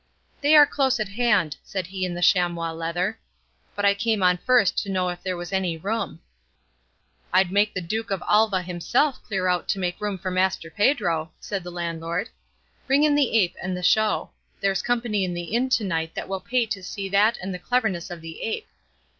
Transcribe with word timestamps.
"They 0.41 0.55
are 0.55 0.65
close 0.65 0.99
at 0.99 1.09
hand," 1.09 1.57
said 1.61 1.85
he 1.85 2.05
in 2.05 2.15
the 2.15 2.23
chamois 2.23 2.71
leather, 2.71 3.19
"but 3.75 3.85
I 3.85 3.93
came 3.93 4.23
on 4.23 4.37
first 4.37 4.75
to 4.79 4.89
know 4.89 5.09
if 5.09 5.21
there 5.21 5.37
was 5.37 5.53
any 5.53 5.77
room." 5.77 6.21
"I'd 7.31 7.51
make 7.51 7.75
the 7.75 7.81
Duke 7.81 8.09
of 8.09 8.23
Alva 8.27 8.63
himself 8.63 9.21
clear 9.21 9.45
out 9.47 9.67
to 9.67 9.77
make 9.77 10.01
room 10.01 10.17
for 10.17 10.31
Master 10.31 10.71
Pedro," 10.71 11.31
said 11.39 11.61
the 11.63 11.69
landlord; 11.69 12.29
"bring 12.87 13.03
in 13.03 13.13
the 13.13 13.37
ape 13.37 13.55
and 13.61 13.77
the 13.77 13.83
show; 13.83 14.31
there's 14.59 14.81
company 14.81 15.23
in 15.23 15.35
the 15.35 15.43
inn 15.53 15.69
to 15.69 15.83
night 15.83 16.15
that 16.15 16.27
will 16.27 16.41
pay 16.41 16.65
to 16.65 16.81
see 16.81 17.07
that 17.09 17.37
and 17.39 17.53
the 17.53 17.59
cleverness 17.59 18.09
of 18.09 18.21
the 18.21 18.41
ape." 18.41 18.67